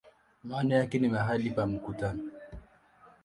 Maana 0.43 0.75
yake 0.75 0.99
ni 0.99 1.07
"mahali 1.09 1.49
pa 1.49 1.65
mkutano". 1.67 2.23